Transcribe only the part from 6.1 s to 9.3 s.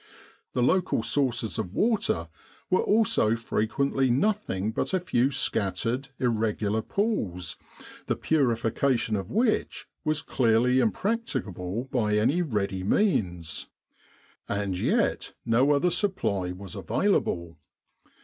irregular pools, the purification of